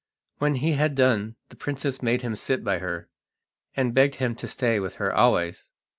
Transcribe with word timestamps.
When 0.39 0.55
he 0.55 0.71
had 0.71 0.95
done 0.95 1.35
the 1.49 1.55
princess 1.55 2.01
made 2.01 2.23
him 2.23 2.35
sit 2.35 2.63
by 2.63 2.79
her, 2.79 3.07
and 3.75 3.93
begged 3.93 4.15
him 4.15 4.33
to 4.37 4.47
stay 4.47 4.79
with 4.79 4.95
her 4.95 5.13
always. 5.13 5.69